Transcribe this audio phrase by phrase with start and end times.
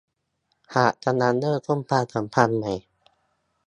[0.75, 2.73] หากกำลังเริ่มต้นความสัมพันธ์ใหม่